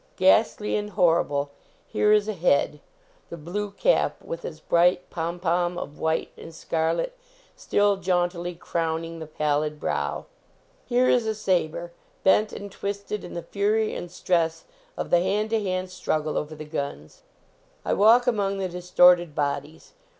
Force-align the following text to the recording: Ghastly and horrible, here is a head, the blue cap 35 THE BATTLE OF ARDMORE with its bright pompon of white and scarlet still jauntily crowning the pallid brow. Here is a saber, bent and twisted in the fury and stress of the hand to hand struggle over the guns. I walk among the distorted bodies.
Ghastly 0.15 0.75
and 0.77 0.89
horrible, 0.89 1.51
here 1.87 2.11
is 2.11 2.27
a 2.27 2.33
head, 2.33 2.79
the 3.29 3.37
blue 3.37 3.69
cap 3.69 4.17
35 4.17 4.17
THE 4.17 4.17
BATTLE 4.17 4.17
OF 4.17 4.17
ARDMORE 4.17 4.29
with 4.31 4.45
its 4.51 4.59
bright 4.61 5.09
pompon 5.11 5.77
of 5.77 5.99
white 5.99 6.31
and 6.35 6.55
scarlet 6.55 7.15
still 7.55 7.97
jauntily 7.97 8.55
crowning 8.55 9.19
the 9.19 9.27
pallid 9.27 9.79
brow. 9.79 10.25
Here 10.87 11.07
is 11.07 11.27
a 11.27 11.35
saber, 11.35 11.91
bent 12.23 12.51
and 12.51 12.71
twisted 12.71 13.23
in 13.23 13.35
the 13.35 13.43
fury 13.43 13.93
and 13.93 14.09
stress 14.09 14.63
of 14.97 15.11
the 15.11 15.19
hand 15.21 15.51
to 15.51 15.61
hand 15.63 15.91
struggle 15.91 16.35
over 16.35 16.55
the 16.55 16.65
guns. 16.65 17.21
I 17.85 17.93
walk 17.93 18.25
among 18.25 18.57
the 18.57 18.69
distorted 18.69 19.35
bodies. 19.35 19.93